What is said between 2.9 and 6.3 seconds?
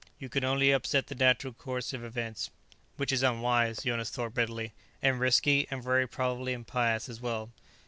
"Which is unwise," Jonas thought bitterly, "and risky, and very